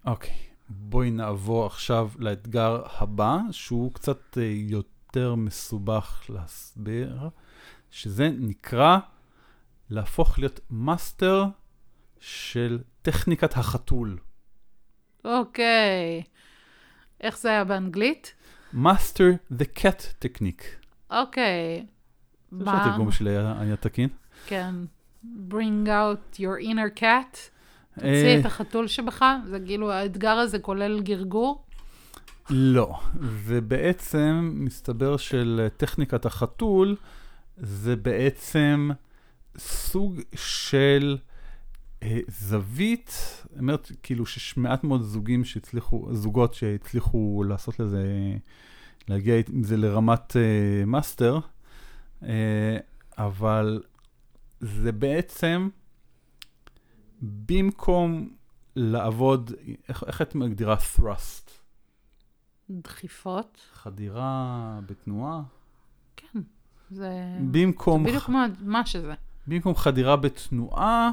[0.07, 0.35] אוקיי,
[0.69, 7.29] בואי נעבור עכשיו לאתגר הבא, שהוא קצת אה, יותר מסובך להסביר,
[7.91, 8.99] שזה נקרא
[9.91, 11.45] להפוך להיות master
[12.21, 14.19] של טכניקת החתול.
[15.25, 16.23] אוקיי.
[17.21, 18.35] איך זה היה באנגלית?
[18.75, 20.65] Master the cat technique.
[21.11, 21.87] אוקיי.
[22.59, 24.09] זה שהתרגום שלי היה תקין.
[24.47, 24.75] כן.
[25.25, 27.37] bring out your inner cat,
[27.95, 31.65] תוציא אה, את החתול שבך, זה כאילו, האתגר הזה כולל גרגור.
[32.51, 36.97] לא, ובעצם מסתבר של טכניקת החתול,
[37.57, 38.91] זה בעצם
[39.59, 41.19] סוג של
[42.03, 43.11] אה, זווית,
[43.51, 48.05] זאת אומרת, כאילו שיש מעט מאוד זוגים שהצליחו, זוגות שהצליחו לעשות לזה,
[49.09, 51.38] להגיע עם זה לרמת אה, master,
[53.19, 53.83] אבל
[54.61, 55.69] זה בעצם,
[57.23, 58.31] במקום
[58.77, 59.53] לעבוד,
[59.89, 61.51] איך, איך את מגדירה thrust?
[62.71, 63.61] דחיפות.
[63.73, 65.43] חדירה בתנועה?
[66.17, 66.41] כן,
[66.91, 69.15] זה במקום, בדיוק כמו מה שזה.
[69.47, 71.11] במקום חדירה בתנועה,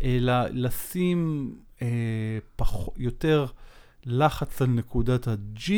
[0.00, 1.50] אלא לשים
[1.82, 3.46] אה, פח, יותר
[4.06, 5.70] לחץ על נקודת ה-G,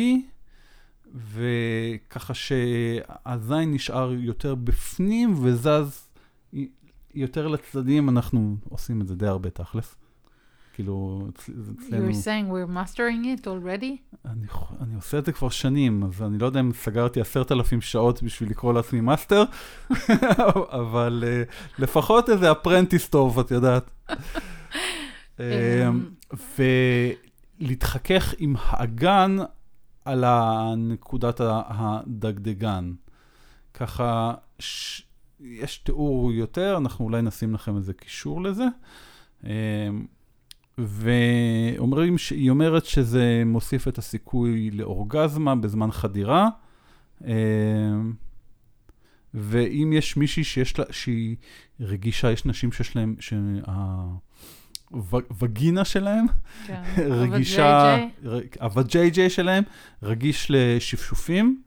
[1.15, 6.07] וככה שהזין נשאר יותר בפנים וזז
[7.13, 9.95] יותר לצדדים, אנחנו עושים את זה די הרבה תכלס.
[10.73, 12.09] כאילו, אצלנו...
[12.09, 14.17] You're saying we're mastering it already?
[14.25, 14.47] אני,
[14.81, 18.23] אני עושה את זה כבר שנים, אז אני לא יודע אם סגרתי עשרת אלפים שעות
[18.23, 19.43] בשביל לקרוא לעצמי master,
[20.81, 23.91] אבל אה, לפחות איזה apprentice טוב, את יודעת.
[24.09, 25.41] אממ,
[27.61, 29.37] ולהתחכך עם האגן
[30.07, 30.23] על
[30.75, 32.93] נקודת ה- הדגדגן.
[33.73, 35.01] ככה, ש...
[35.39, 38.65] יש תיאור יותר, אנחנו אולי נשים לכם איזה קישור לזה.
[39.43, 39.47] Um,
[40.77, 46.49] ואומרים, ש- היא אומרת שזה מוסיף את הסיכוי לאורגזמה בזמן חדירה.
[47.25, 47.31] אה,
[49.33, 51.35] ואם יש מישהי שיש לה, שהיא
[51.79, 53.15] רגישה, יש נשים שיש להם,
[54.91, 56.25] שהווגינה שלהם
[56.67, 56.81] כן.
[57.21, 57.97] רגישה,
[58.59, 59.63] הווג'יי שלהם
[60.03, 61.61] רגיש לשפשופים,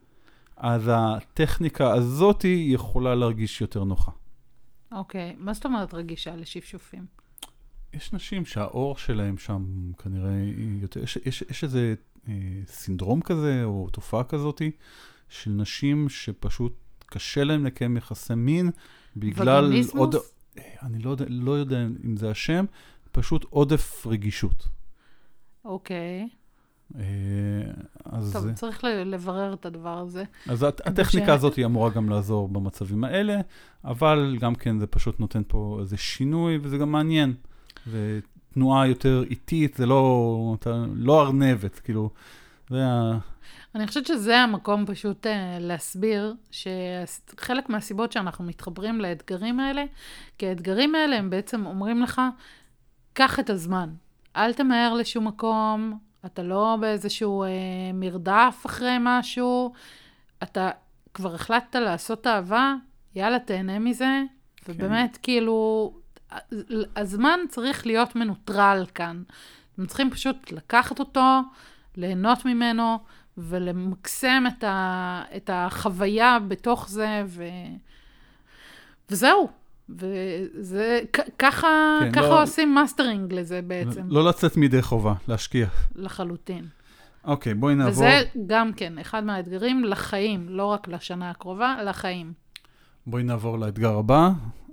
[0.57, 4.13] אז הטכניקה הזאתי יכולה להרגיש יותר נוחה.
[4.93, 7.07] אוקיי, מה זאת אומרת רגישה לשפשופים?
[7.95, 9.65] יש נשים שהאור שלהם שם
[9.99, 10.31] כנראה
[10.83, 11.95] יותר, יש, יש, יש איזה
[12.29, 12.35] אה,
[12.67, 14.71] סינדרום כזה או תופעה כזאתי
[15.29, 16.73] של נשים שפשוט
[17.07, 18.71] קשה להם לקיים יחסי מין
[19.17, 19.95] בגלל וגניזמוס?
[19.95, 20.15] עוד,
[20.59, 22.65] אה, אני לא יודע, לא יודע אם זה השם,
[23.13, 24.69] פשוט עודף רגישות.
[25.65, 26.29] אוקיי.
[26.99, 27.03] אה,
[28.05, 30.25] אז, טוב, צריך לברר את הדבר הזה.
[30.49, 33.41] אז הט- הטכניקה הזאת היא אמורה גם לעזור במצבים האלה,
[33.85, 37.35] אבל גם כן זה פשוט נותן פה איזה שינוי וזה גם מעניין.
[37.87, 42.11] ותנועה יותר איטית, זה לא, אתה, לא ארנבת, כאילו,
[42.71, 43.19] זה ה...
[43.75, 49.85] אני חושבת שזה המקום פשוט uh, להסביר שחלק מהסיבות שאנחנו מתחברים לאתגרים האלה,
[50.39, 52.21] כי האתגרים האלה הם בעצם אומרים לך,
[53.21, 53.91] קח את הזמן,
[54.37, 57.47] אל תמהר לשום מקום, אתה לא באיזשהו uh,
[57.95, 59.73] מרדף אחרי משהו,
[60.43, 60.71] אתה
[61.15, 62.75] כבר החלטת לעשות אהבה,
[63.15, 64.23] יאללה, תהנה מזה,
[64.69, 65.93] ובאמת, כאילו,
[66.97, 69.23] הזמן צריך להיות מנוטרל כאן.
[69.75, 71.41] אתם צריכים פשוט לקחת אותו,
[71.97, 72.99] ליהנות ממנו,
[73.39, 77.45] ולמקסם את, ה, את החוויה בתוך זה, ו...
[79.11, 79.60] וזהו.
[79.99, 81.01] וזה,
[81.39, 85.67] ככה, כן, ככה לא- עושים מאסטרינג לזה בעצם, לא לצאת מידי חובה, להשקיע.
[85.95, 86.65] לחלוטין.
[87.25, 87.93] אוקיי, בואי נעבור.
[87.93, 92.33] וזה גם כן אחד מהאתגרים לחיים, לא רק לשנה הקרובה, לחיים.
[93.07, 94.31] בואי נעבור לאתגר הבא.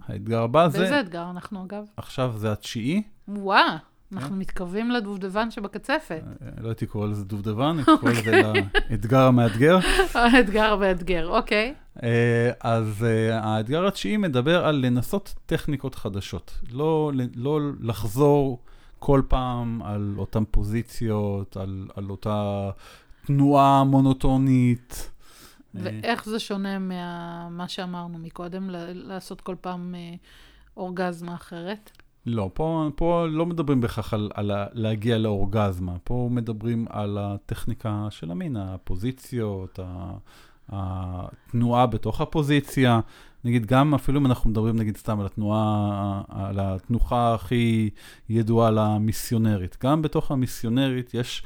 [0.07, 1.83] האתגר הבא זה, באיזה אתגר אנחנו אגב?
[1.97, 3.03] עכשיו זה התשיעי.
[3.27, 3.77] וואה,
[4.13, 4.39] אנחנו כן.
[4.39, 6.21] מתקרבים לדובדבן שבקצפת.
[6.41, 8.51] אה, לא הייתי קורא לזה דובדבן, הייתי קורא לזה
[8.89, 9.79] האתגר המאתגר.
[10.13, 11.73] האתגר והאתגר, אוקיי.
[12.03, 16.57] אה, אז אה, האתגר התשיעי מדבר על לנסות טכניקות חדשות.
[16.71, 18.59] לא, לא לחזור
[18.99, 22.69] כל פעם על אותן פוזיציות, על, על אותה
[23.25, 25.11] תנועה מונוטונית.
[25.75, 30.15] אה, ואיך זה שונה ממה שאמרנו מקודם, לעשות כל פעם אה,
[30.77, 31.91] אורגזמה אחרת?
[32.29, 38.31] לא, פה, פה לא מדברים בהכרח על, על להגיע לאורגזמה, פה מדברים על הטכניקה של
[38.31, 39.79] המין, הפוזיציות,
[40.69, 42.99] התנועה בתוך הפוזיציה.
[43.43, 47.89] נגיד, גם אפילו אם אנחנו מדברים, נגיד, סתם על התנועה, על התנוחה הכי
[48.29, 49.77] ידועה למיסיונרית.
[49.83, 51.43] גם בתוך המיסיונרית יש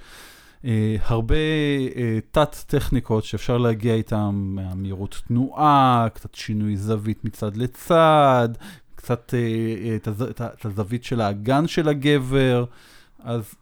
[0.66, 1.36] אה, הרבה
[1.96, 8.50] אה, תת-טכניקות שאפשר להגיע איתן, מהמהירות תנועה, קצת שינוי זווית מצד לצד,
[9.02, 9.40] קצת אה,
[9.90, 9.96] אה,
[10.30, 12.66] את, הזווית של האגן של הגבר,
[13.20, 13.56] אז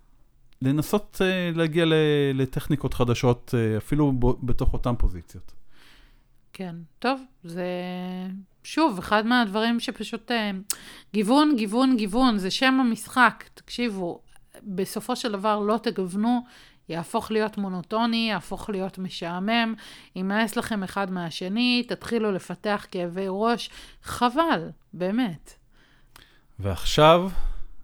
[0.61, 1.85] לנסות אה, להגיע
[2.33, 5.51] לטכניקות חדשות, אפילו בתוך אותן פוזיציות.
[6.53, 7.65] כן, טוב, זה
[8.63, 10.31] שוב, אחד מהדברים שפשוט...
[11.13, 13.43] גיוון, גיוון, גיוון, זה שם המשחק.
[13.53, 14.21] תקשיבו,
[14.63, 16.41] בסופו של דבר לא תגוונו,
[16.89, 19.73] יהפוך להיות מונוטוני, יהפוך להיות משעמם,
[20.15, 23.69] יימאס לכם אחד מהשני, תתחילו לפתח כאבי ראש.
[24.03, 25.53] חבל, באמת.
[26.59, 27.29] ועכשיו,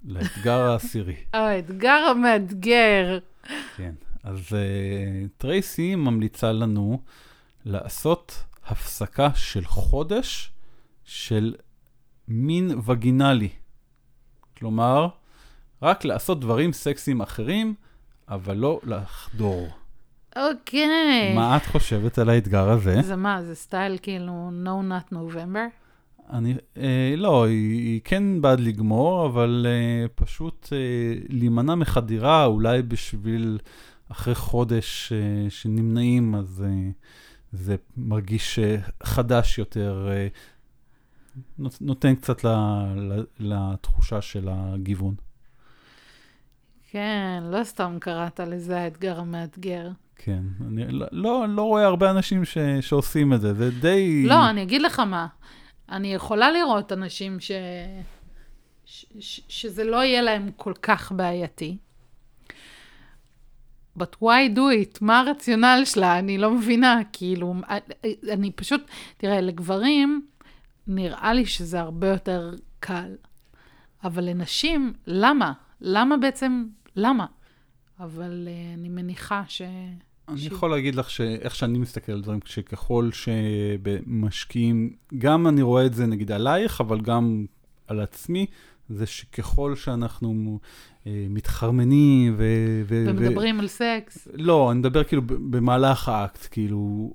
[0.05, 1.15] לאתגר העשירי.
[1.33, 3.19] האתגר המאתגר.
[3.77, 7.01] כן, אז uh, טרייסי ממליצה לנו
[7.65, 10.51] לעשות הפסקה של חודש
[11.03, 11.55] של
[12.27, 13.49] מין וגינלי.
[14.57, 15.07] כלומר,
[15.81, 17.75] רק לעשות דברים סקסיים אחרים,
[18.29, 19.67] אבל לא לחדור.
[20.35, 21.33] אוקיי.
[21.35, 23.01] מה את חושבת על האתגר הזה?
[23.01, 25.69] זה מה, זה סטייל כאילו No Not November?
[26.29, 30.77] אני, אה, לא, היא, היא כן בעד לגמור, אבל אה, פשוט אה,
[31.29, 33.57] להימנע מחדירה, אולי בשביל
[34.11, 36.89] אחרי חודש אה, שנמנעים, אז אה,
[37.51, 40.27] זה מרגיש אה, חדש יותר, אה,
[41.59, 42.47] נות- נותן קצת ל,
[42.95, 45.15] ל, לתחושה של הגיוון.
[46.95, 49.89] כן, לא סתם קראת לזה האתגר המאתגר.
[50.15, 54.25] כן, אני לא, לא, לא רואה הרבה אנשים ש, שעושים את זה, זה די...
[54.27, 55.27] לא, אני אגיד לך מה.
[55.89, 57.51] אני יכולה לראות אנשים ש...
[58.85, 59.05] ש...
[59.19, 59.41] ש...
[59.49, 61.77] שזה לא יהיה להם כל כך בעייתי.
[63.99, 64.97] But why do it?
[65.01, 66.19] מה הרציונל שלה?
[66.19, 67.01] אני לא מבינה.
[67.13, 67.53] כאילו,
[68.31, 68.81] אני פשוט,
[69.17, 70.25] תראה, לגברים,
[70.87, 73.15] נראה לי שזה הרבה יותר קל.
[74.03, 75.53] אבל לנשים, למה?
[75.81, 77.25] למה בעצם, למה?
[77.99, 79.61] אבל uh, אני מניחה ש...
[80.29, 85.85] אני ש- יכול להגיד לך שאיך שאני מסתכל על דברים, שככל שמשקיעים, גם אני רואה
[85.85, 87.45] את זה נגיד עלייך, אבל גם
[87.87, 88.45] על עצמי,
[88.89, 90.59] זה שככל שאנחנו
[91.07, 92.43] אה, מתחרמנים ו...
[92.85, 94.27] ו- ומדברים על סקס.
[94.33, 97.13] לא, אני מדבר כאילו במהלך האקט, כאילו,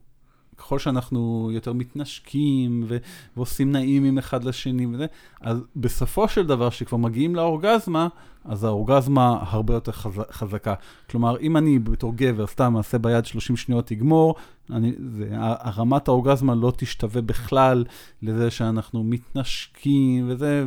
[0.60, 2.96] ככל שאנחנו יותר מתנשקים ו-
[3.36, 5.06] ועושים נעים אחד לשני וזה,
[5.40, 8.08] אז בסופו של דבר, כשכבר מגיעים לאורגזמה,
[8.44, 10.74] אז האורגזמה הרבה יותר חז- חזקה.
[11.10, 14.34] כלומר, אם אני בתור גבר סתם אעשה ביד 30 שניות תגמור,
[14.72, 17.84] אני, זה, הרמת האורגזמה לא תשתווה בכלל
[18.22, 20.64] לזה שאנחנו מתנשקים וזה,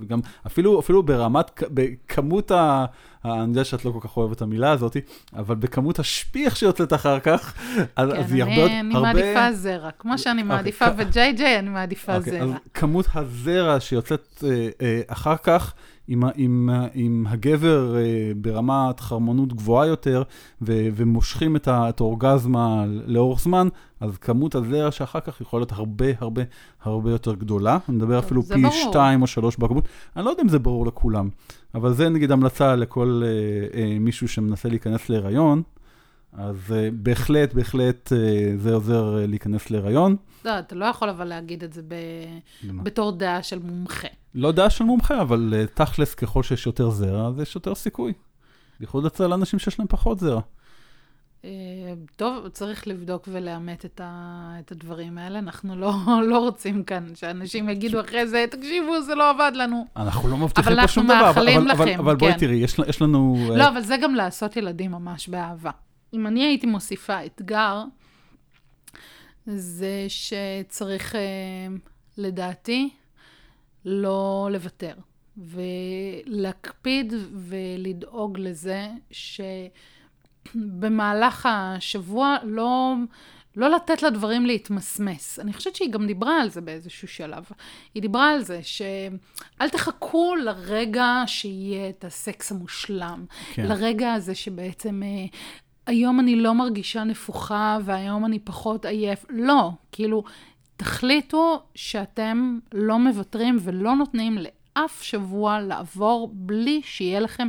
[0.00, 2.84] וגם אפילו, אפילו ברמת, בכמות ה...
[3.24, 4.96] אני יודע שאת לא כל כך אוהבת את המילה הזאת,
[5.36, 7.54] אבל בכמות השפיך שיוצאת אחר כך,
[7.96, 8.66] אז, כן, אז היא הרבה...
[8.66, 9.12] אני, אני הרבה...
[9.12, 9.90] מעדיפה זרע.
[9.98, 11.04] כמו שאני מעדיפה אוקיי.
[11.06, 12.56] וג'יי ג'יי, אני מעדיפה אוקיי, אז זרע.
[12.74, 15.74] כמות הזרע שיוצאת אה, אה, אחר כך,
[16.08, 20.22] עם, עם, עם הגבר אה, ברמת חרמונות גבוהה יותר,
[20.62, 23.68] ו, ומושכים את, ה, את האורגזמה לאורך זמן,
[24.00, 26.42] אז כמות הזרע שאחר כך יכולה להיות הרבה הרבה
[26.82, 27.78] הרבה יותר גדולה.
[27.88, 28.74] אני מדבר אפילו פי ברור.
[28.90, 29.88] שתיים או שלוש בכמות.
[30.16, 31.28] אני לא יודע אם זה ברור לכולם,
[31.74, 35.62] אבל זה נגיד המלצה לכל אה, אה, מישהו שמנסה להיכנס להיריון.
[36.32, 40.16] אז אה, בהחלט, בהחלט אה, זה עוזר אה, להיכנס להיריון.
[40.44, 41.94] לא, אתה לא יכול אבל להגיד את זה ב...
[42.82, 44.08] בתור דעה של מומחה.
[44.34, 48.12] לא דעה של מומחה, אבל uh, תכלס, ככל שיש יותר זרע, אז יש יותר סיכוי.
[48.80, 50.40] בייחוד אצל אנשים שיש להם פחות זרע.
[51.44, 51.50] אה,
[52.16, 54.54] טוב, צריך לבדוק ולאמת את, ה...
[54.60, 55.38] את הדברים האלה.
[55.38, 55.92] אנחנו לא,
[56.30, 59.86] לא רוצים כאן שאנשים יגידו אחרי זה, תקשיבו, זה לא עבד לנו.
[59.96, 62.32] אנחנו לא מבטיחים אבל פה שום אנחנו דבר, אבל, מאחלים אבל, אבל, לכם, אבל בואי
[62.32, 62.38] כן.
[62.38, 63.50] תראי, יש, יש לנו...
[63.56, 65.70] לא, אבל זה גם לעשות ילדים ממש באהבה.
[66.12, 67.84] אם אני הייתי מוסיפה אתגר,
[69.46, 71.20] זה שצריך, אה,
[72.18, 72.90] לדעתי,
[73.84, 74.94] לא לוותר.
[76.26, 78.88] ולהקפיד ולדאוג לזה
[80.54, 82.94] שבמהלך השבוע לא,
[83.56, 85.38] לא לתת לדברים להתמסמס.
[85.38, 87.44] אני חושבת שהיא גם דיברה על זה באיזשהו שלב.
[87.94, 93.24] היא דיברה על זה שאל תחכו לרגע שיהיה את הסקס המושלם.
[93.54, 93.66] כן.
[93.66, 95.02] לרגע הזה שבעצם...
[95.90, 99.24] היום אני לא מרגישה נפוחה והיום אני פחות עייף.
[99.30, 100.24] לא, כאילו,
[100.76, 107.48] תחליטו שאתם לא מוותרים ולא נותנים לאף שבוע לעבור בלי שיהיה לכם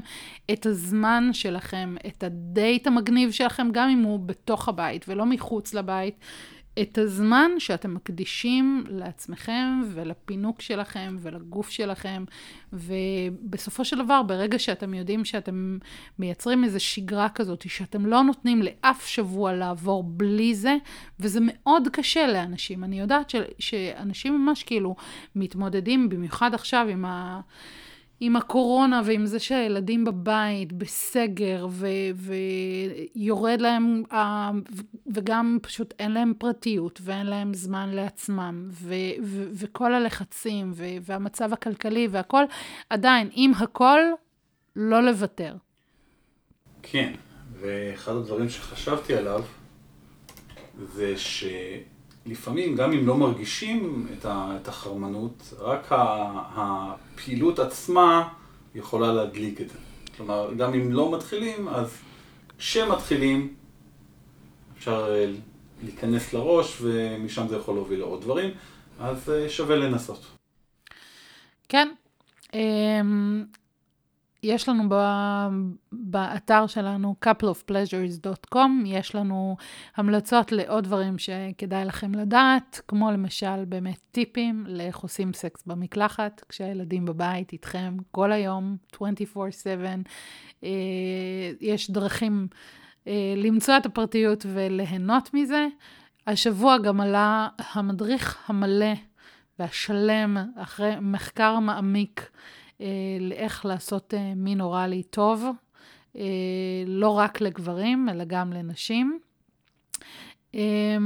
[0.54, 6.16] את הזמן שלכם, את הדייט המגניב שלכם, גם אם הוא בתוך הבית ולא מחוץ לבית.
[6.80, 12.24] את הזמן שאתם מקדישים לעצמכם ולפינוק שלכם ולגוף שלכם,
[12.74, 15.78] ובסופו של דבר, ברגע שאתם יודעים שאתם
[16.20, 20.76] מייצרים איזו שגרה כזאת, שאתם לא נותנים לאף שבוע לעבור בלי זה,
[21.20, 22.84] וזה מאוד קשה לאנשים.
[22.84, 24.96] אני יודעת ש, שאנשים ממש כאילו
[25.36, 27.42] מתמודדים, במיוחד עכשיו עם ה...
[28.24, 31.88] עם הקורונה ועם זה שהילדים בבית, בסגר, ו-
[33.16, 34.04] ויורד להם,
[35.14, 38.94] וגם פשוט אין להם פרטיות ואין להם זמן לעצמם, ו-
[39.24, 42.44] ו- וכל הלחצים ו- והמצב הכלכלי והכל,
[42.90, 44.00] עדיין, עם הכל,
[44.76, 45.56] לא לוותר.
[46.84, 47.14] כן,
[47.60, 49.44] ואחד הדברים שחשבתי עליו,
[50.94, 51.14] זה
[52.26, 55.88] שלפעמים, גם אם לא מרגישים את, החרמנות, רק
[56.56, 58.30] הפעילות עצמה
[58.76, 59.78] יכולה להדליק את זה.
[60.18, 61.98] כלומר, גם אם לא מתחילים, אז
[62.58, 63.54] כשמתחילים,
[64.78, 65.32] אפשר אה,
[65.84, 68.52] להיכנס לראש, ומשם זה יכול להוביל לעוד דברים,
[69.00, 70.26] אז אה, שווה לנסות.
[71.70, 71.88] כן,
[72.54, 73.46] אמ,
[74.44, 74.96] יש לנו ב,
[75.92, 79.56] באתר שלנו coupleofpleasures.com, יש לנו
[79.96, 87.06] המלצות לעוד דברים שכדאי לכם לדעת, כמו למשל באמת טיפים לאיך עושים סקס במקלחת, כשהילדים
[87.06, 89.00] בבית איתכם כל היום, 24/7.
[90.64, 90.70] אה,
[91.62, 92.48] יש דרכים
[93.08, 95.68] אה, למצוא את הפרטיות וליהנות מזה.
[96.28, 98.94] השבוע גם עלה המדריך המלא
[99.60, 102.32] והשלם, אחרי מחקר מעמיק,
[103.20, 105.46] לאיך לעשות אה, מין אוראלי טוב,
[106.16, 106.24] אה,
[106.88, 109.20] לא רק לגברים, אלא גם לנשים.
[110.56, 110.98] אה,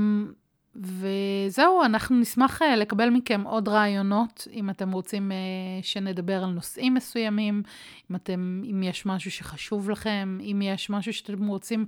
[0.76, 5.38] וזהו, אנחנו נשמח אה, לקבל מכם עוד רעיונות, אם אתם רוצים אה,
[5.82, 7.63] שנדבר על נושאים מסוימים,
[8.11, 11.86] אם, אתם, אם יש משהו שחשוב לכם, אם יש משהו שאתם רוצים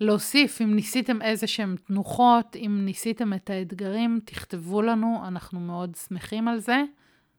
[0.00, 6.48] להוסיף, אם ניסיתם איזה שהם תנוחות, אם ניסיתם את האתגרים, תכתבו לנו, אנחנו מאוד שמחים
[6.48, 6.82] על זה.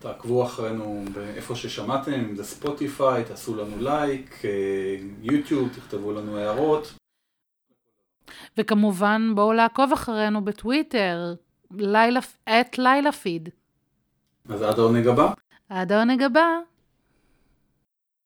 [0.01, 4.49] תעקבו אחרינו באיפה ששמעתם, אם זה ספוטיפיי, תעשו לנו לייק, אה,
[5.21, 6.93] יוטיוב, תכתבו לנו הערות.
[8.57, 11.33] וכמובן, בואו לעקוב אחרינו בטוויטר,
[11.71, 13.49] לילה, את לילה פיד.
[14.49, 15.33] אז עד העונג הבא.
[15.69, 16.59] עד העונג הבא.